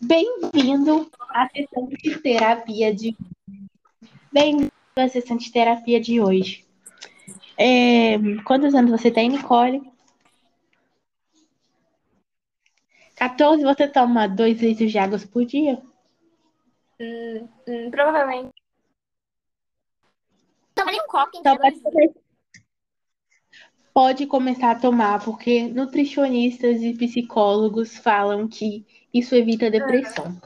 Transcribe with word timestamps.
Bem-vindo 0.00 1.08
à 1.30 1.48
sessão 1.48 1.86
de 1.86 2.18
terapia 2.20 2.92
de 2.92 3.16
Bem-vindo 4.32 4.72
à 4.96 5.08
sessão 5.08 5.36
de 5.36 5.52
terapia 5.52 6.00
de 6.00 6.20
hoje. 6.20 6.64
É, 7.56 8.18
Quantos 8.44 8.74
anos 8.74 8.90
você 8.90 9.10
tem, 9.12 9.28
Nicole? 9.28 9.82
14, 13.14 13.62
você 13.62 13.86
toma 13.86 14.26
dois 14.26 14.60
litros 14.60 14.90
de 14.90 14.98
água 14.98 15.18
por 15.32 15.44
dia? 15.44 15.80
Hum, 17.00 17.48
hum, 17.68 17.90
provavelmente. 17.90 18.52
Toma 20.74 20.90
nem 20.90 21.00
um 21.00 21.06
copo, 21.06 21.38
Então, 21.38 21.54
inteiro. 21.54 21.80
pode, 21.80 21.80
come- 21.82 22.14
pode 23.94 24.26
começar 24.26 24.72
a 24.72 24.78
tomar, 24.80 25.24
porque 25.24 25.68
nutricionistas 25.68 26.82
e 26.82 26.94
psicólogos 26.94 27.96
falam 27.96 28.48
que 28.48 28.84
isso 29.14 29.34
evita 29.34 29.70
depressão. 29.70 30.36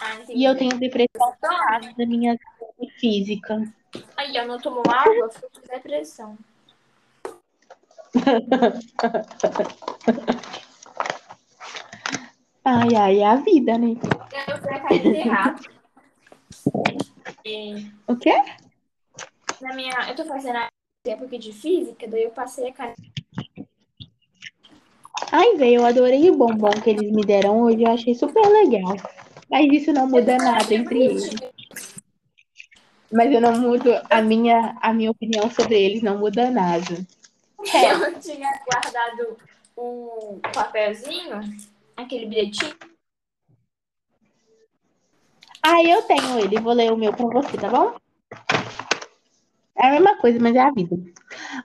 Ah. 0.00 0.20
E 0.28 0.44
eu 0.44 0.56
tenho 0.56 0.78
depressão 0.78 1.34
Toma. 1.40 1.80
da 1.98 2.06
minha 2.06 2.38
saúde 2.38 2.92
física. 2.98 3.62
Aí, 4.16 4.36
eu 4.36 4.46
não 4.46 4.58
tomo 4.58 4.82
água, 4.88 5.28
fico 5.30 5.50
com 5.52 5.60
depressão. 5.74 6.38
Ai, 12.68 12.96
ai, 12.96 13.20
é 13.20 13.26
a 13.26 13.36
vida, 13.36 13.78
né? 13.78 13.94
Eu 14.48 14.58
fui 14.58 14.74
a. 14.74 14.88
E 17.44 17.92
O 18.08 18.16
quê? 18.16 18.34
na 19.60 19.72
minha. 19.74 19.92
Eu 20.08 20.16
tô 20.16 20.24
fazendo 20.24 20.56
a 20.56 20.68
época 21.06 21.38
de 21.38 21.52
física, 21.52 22.08
daí 22.08 22.24
eu 22.24 22.30
passei 22.30 22.68
a 22.68 22.72
cara. 22.72 22.94
Ai, 25.38 25.54
velho, 25.56 25.74
eu 25.74 25.84
adorei 25.84 26.30
o 26.30 26.34
bombom 26.34 26.70
que 26.82 26.88
eles 26.88 27.12
me 27.12 27.22
deram 27.22 27.60
hoje, 27.60 27.82
eu 27.82 27.90
achei 27.90 28.14
super 28.14 28.42
legal. 28.48 28.96
Mas 29.50 29.70
isso 29.70 29.92
não 29.92 30.08
muda 30.08 30.38
nada 30.38 30.74
entre 30.74 31.04
eles. 31.04 31.30
Mas 33.12 33.30
eu 33.30 33.42
não 33.42 33.52
mudo 33.60 33.90
a 34.08 34.22
minha, 34.22 34.78
a 34.80 34.94
minha 34.94 35.10
opinião 35.10 35.50
sobre 35.50 35.74
eles, 35.78 36.02
não 36.02 36.16
muda 36.16 36.50
nada. 36.50 37.06
É. 37.70 37.92
Eu 37.92 38.18
tinha 38.18 38.48
guardado 38.64 39.36
o 39.76 40.40
papelzinho, 40.54 41.38
aquele 41.94 42.24
bilhetinho. 42.24 42.74
Ah, 45.62 45.82
eu 45.82 46.00
tenho 46.04 46.38
ele, 46.38 46.58
vou 46.60 46.72
ler 46.72 46.90
o 46.90 46.96
meu 46.96 47.12
pra 47.12 47.26
você, 47.26 47.58
tá 47.58 47.68
bom? 47.68 47.94
É 49.76 49.88
a 49.88 49.90
mesma 49.90 50.16
coisa, 50.16 50.38
mas 50.40 50.56
é 50.56 50.60
a 50.60 50.70
vida. 50.70 50.96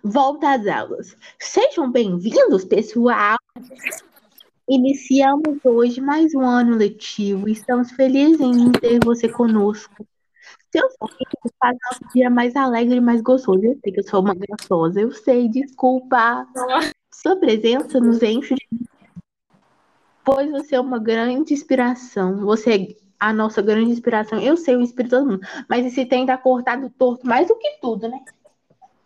Volta 0.03 0.55
às 0.55 0.67
aulas. 0.67 1.15
Sejam 1.39 1.89
bem-vindos, 1.89 2.65
pessoal. 2.65 3.37
Iniciamos 4.67 5.59
hoje 5.65 5.99
mais 5.99 6.33
um 6.33 6.41
ano 6.41 6.75
letivo. 6.75 7.49
Estamos 7.49 7.91
felizes 7.91 8.39
em 8.39 8.71
ter 8.71 8.99
você 9.03 9.27
conosco. 9.27 10.07
Seus 10.71 10.93
sorrisos 10.93 11.51
fazem 11.59 11.79
nosso 11.83 12.13
dia 12.13 12.29
mais 12.29 12.55
alegre 12.55 12.95
e 12.95 13.01
mais 13.01 13.21
gostoso. 13.21 13.63
Eu 13.63 13.77
sei 13.83 13.91
que 13.91 13.99
eu 13.99 14.03
sou 14.03 14.21
uma 14.21 14.33
gostosa, 14.33 15.01
eu 15.01 15.11
sei, 15.11 15.49
desculpa. 15.49 16.47
Sua 17.13 17.35
presença 17.35 17.99
nos 17.99 18.23
enche 18.23 18.55
de. 18.55 18.69
Pois 20.23 20.49
você 20.51 20.75
é 20.75 20.79
uma 20.79 20.99
grande 20.99 21.53
inspiração. 21.53 22.37
Você 22.45 22.73
é 22.73 22.95
a 23.19 23.33
nossa 23.33 23.61
grande 23.61 23.91
inspiração. 23.91 24.39
Eu 24.39 24.55
sei 24.55 24.75
o 24.75 24.81
espírito 24.81 25.17
todo 25.17 25.29
mundo. 25.29 25.47
Mas 25.67 25.85
esse 25.85 26.05
tem 26.05 26.25
tá 26.25 26.37
cortado 26.37 26.89
torto 26.89 27.27
mais 27.27 27.47
do 27.47 27.57
que 27.57 27.77
tudo, 27.81 28.07
né? 28.07 28.23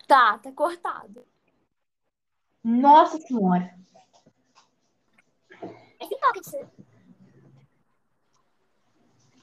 Tá, 0.08 0.38
tá 0.38 0.52
cortado. 0.52 1.26
Nossa 2.64 3.20
Senhora. 3.20 3.74
Pocket. 6.00 6.68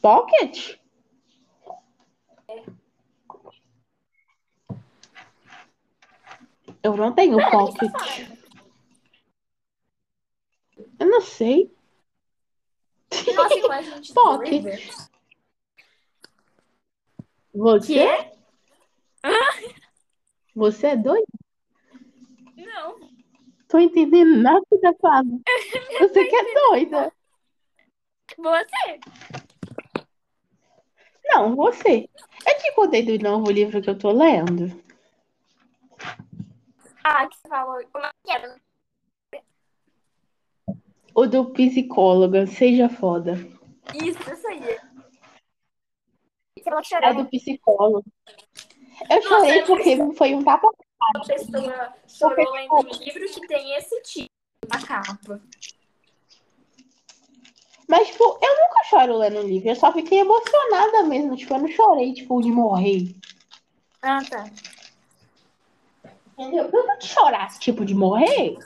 Pocket? 0.01 0.79
Eu 6.83 6.97
não 6.97 7.13
tenho 7.15 7.39
pocket. 7.51 7.93
Eu 10.99 11.07
não 11.09 11.21
sei. 11.21 11.73
Nossa, 13.35 13.55
igual 13.55 13.73
a 13.73 13.83
gente 13.83 14.13
Pocket. 14.15 14.65
Você? 17.55 18.33
Você 20.55 20.87
é 20.89 20.97
doido? 20.97 21.27
Não. 23.73 23.79
Tô 23.79 23.79
entendendo 23.79 24.37
nada 24.37 24.63
que 24.69 24.79
tá 24.79 24.95
falando. 25.01 25.41
Você 25.99 26.25
que 26.25 26.37
é 26.37 26.55
doida. 26.55 27.13
Você? 28.37 29.01
Não, 31.25 31.57
você. 31.57 32.09
Eu 32.47 32.59
te 32.59 32.75
contei 32.75 33.03
do 33.03 33.23
novo 33.23 33.51
livro 33.51 33.81
que 33.81 33.89
eu 33.89 33.99
tô 33.99 34.11
lendo. 34.11 34.83
Ah, 37.03 37.27
que 37.27 37.37
você 37.37 37.49
falou. 37.49 37.83
Como 37.91 38.05
é 38.05 38.11
que 38.25 38.33
era? 38.33 38.61
O 41.15 41.27
do 41.27 41.51
psicóloga, 41.53 42.47
seja 42.47 42.89
foda. 42.89 43.35
Isso, 43.95 44.33
isso 44.33 44.49
aí. 44.49 44.79
É 47.03 47.15
do 47.15 47.27
psicólogo. 47.27 48.05
Eu 49.11 49.23
chorei 49.23 49.61
eu 49.61 49.67
porque 49.67 49.97
foi 50.15 50.35
um 50.35 50.45
tapa. 50.45 50.69
Uma 51.15 51.25
pessoa 51.27 51.95
chorou 52.07 52.53
lendo 52.53 52.75
um 52.75 52.83
livro 52.83 53.27
que 53.27 53.47
tem 53.47 53.75
esse 53.77 54.03
tipo 54.03 54.31
na 54.69 54.81
capa. 54.81 55.41
Mas, 57.89 58.09
tipo, 58.09 58.25
eu 58.25 58.61
nunca 58.61 58.85
choro 58.89 59.19
lendo 59.19 59.43
livro. 59.43 59.69
Eu 59.69 59.77
só 59.77 59.93
fiquei 59.93 60.21
emocionada 60.21 61.03
mesmo. 61.03 61.37
Tipo, 61.37 61.55
eu 61.55 61.59
não 61.59 61.69
chorei, 61.69 62.15
tipo, 62.15 62.41
de 62.41 62.51
morrer. 62.51 63.15
Ah, 64.01 64.21
tá. 64.29 64.51
Entendeu? 66.39 66.71
Eu 66.73 66.87
não 66.87 67.01
chorasse, 67.01 67.61
tipo, 67.61 67.85
de 67.85 67.95
morrer. 67.95 68.57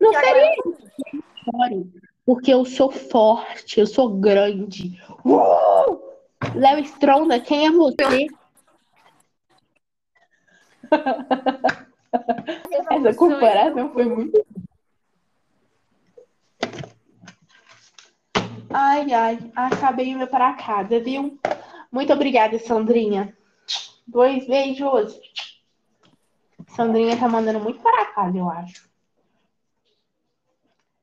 Não 0.00 0.12
seria 0.14 0.52
isso 0.52 0.78
eu 1.12 1.22
chore. 1.44 1.92
Porque 2.24 2.54
eu 2.54 2.64
sou 2.64 2.90
forte, 2.90 3.80
eu 3.80 3.86
sou 3.86 4.08
grande. 4.08 4.98
Uh! 5.24 6.00
Léo 6.54 6.78
Stronda, 6.84 7.38
quem 7.40 7.66
é 7.66 7.70
você? 7.70 8.26
Essa 12.90 13.14
comparação 13.14 13.92
foi 13.92 14.04
muito. 14.04 14.46
Ai, 18.70 19.12
ai, 19.12 19.38
acabei 19.54 20.14
o 20.14 20.18
meu 20.18 20.26
para 20.26 20.54
casa, 20.54 20.98
viu? 21.00 21.38
Muito 21.90 22.12
obrigada, 22.12 22.58
Sandrinha. 22.58 23.36
Dois 24.06 24.46
beijos. 24.46 25.20
Sandrinha 26.68 27.18
tá 27.18 27.28
mandando 27.28 27.60
muito 27.60 27.80
para 27.80 28.06
casa, 28.06 28.36
eu 28.36 28.48
acho. 28.48 28.90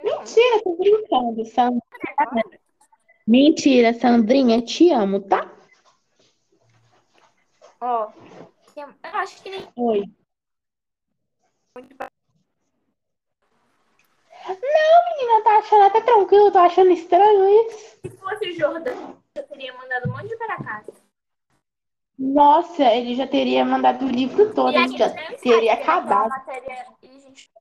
Mentira, 0.01 0.63
tô 0.63 0.75
brincando, 0.75 1.45
Sandrinha. 1.45 1.81
Mentira, 3.27 3.93
Sandrinha, 3.93 4.61
te 4.61 4.91
amo, 4.91 5.19
tá? 5.21 5.51
Ó, 7.79 8.11
eu 8.75 8.89
acho 9.19 9.41
que 9.41 9.49
nem 9.49 9.67
Oi. 9.75 10.03
muito 11.75 11.95
pra- 11.95 12.09
Menina, 14.47 15.43
tá 15.43 15.57
achando 15.59 15.83
até 15.83 16.01
tranquilo, 16.01 16.51
tô 16.51 16.57
achando 16.59 16.91
estranho 16.91 17.67
isso. 17.67 17.99
Se 18.01 18.17
fosse 18.17 18.49
o 18.49 18.55
Jordão, 18.55 19.17
eu 19.35 19.47
teria 19.47 19.73
mandado 19.73 20.09
um 20.09 20.13
monte 20.13 20.27
de 20.29 20.37
para 20.37 20.63
casa. 20.63 20.93
Nossa, 22.17 22.83
ele 22.83 23.15
já 23.15 23.27
teria 23.27 23.63
mandado 23.63 24.05
o 24.05 24.09
livro 24.09 24.53
todo, 24.53 24.75
ele 24.75 24.97
já 24.97 25.09
teria 25.37 25.75
né? 25.75 25.81
Acabado. 25.81 26.29
matéria 26.29 26.85
a 27.01 27.07
gente. 27.07 27.51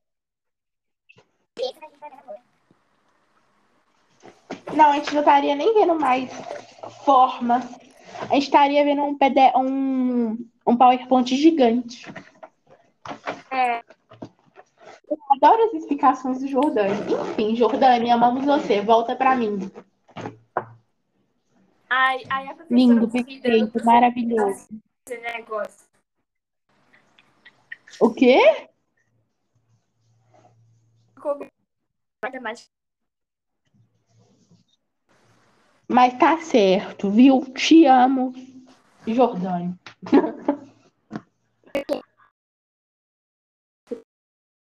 Não, 4.75 4.91
a 4.91 4.95
gente 4.95 5.13
não 5.15 5.21
estaria 5.21 5.55
nem 5.55 5.75
vendo 5.75 5.95
mais 5.95 6.31
forma. 7.05 7.61
A 8.31 8.35
gente 8.35 8.45
estaria 8.45 8.85
vendo 8.85 9.03
um, 9.03 9.17
PD, 9.17 9.53
um, 9.57 10.37
um 10.69 10.77
PowerPoint 10.77 11.35
gigante. 11.35 12.07
É. 13.51 13.83
Eu 15.11 15.19
adoro 15.31 15.65
as 15.65 15.75
explicações 15.75 16.41
do 16.41 16.47
Jordani. 16.47 17.15
Enfim, 17.31 17.57
Jordani, 17.57 18.11
amamos 18.11 18.45
você. 18.45 18.83
Volta 18.83 19.17
pra 19.17 19.35
mim. 19.35 19.71
Aí, 21.89 22.23
aí 22.29 22.49
a 22.49 22.55
professora 22.55 22.67
Lindo, 22.71 23.09
perfeito, 23.09 23.83
maravilhoso. 23.83 24.69
fazer 25.09 25.23
negócio. 25.23 25.89
O 27.99 28.13
quê? 28.13 28.69
Mas 35.89 36.19
tá 36.19 36.37
certo, 36.43 37.11
viu? 37.11 37.41
Te 37.55 37.87
amo, 37.87 38.35
market. 41.87 42.08